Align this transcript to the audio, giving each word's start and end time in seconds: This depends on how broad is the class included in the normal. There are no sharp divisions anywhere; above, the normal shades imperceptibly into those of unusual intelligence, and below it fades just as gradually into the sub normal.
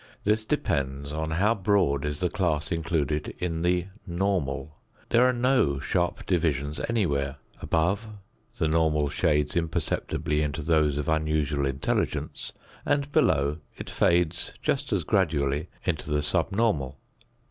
This 0.23 0.45
depends 0.45 1.13
on 1.13 1.29
how 1.29 1.53
broad 1.53 2.05
is 2.05 2.21
the 2.21 2.29
class 2.31 2.71
included 2.71 3.35
in 3.37 3.61
the 3.61 3.85
normal. 4.07 4.79
There 5.09 5.27
are 5.29 5.31
no 5.31 5.77
sharp 5.77 6.25
divisions 6.25 6.79
anywhere; 6.89 7.35
above, 7.61 8.07
the 8.57 8.67
normal 8.67 9.09
shades 9.09 9.55
imperceptibly 9.55 10.41
into 10.41 10.63
those 10.63 10.97
of 10.97 11.07
unusual 11.07 11.67
intelligence, 11.67 12.51
and 12.83 13.11
below 13.11 13.59
it 13.77 13.91
fades 13.91 14.53
just 14.59 14.91
as 14.91 15.03
gradually 15.03 15.69
into 15.85 16.09
the 16.09 16.23
sub 16.23 16.51
normal. 16.51 16.97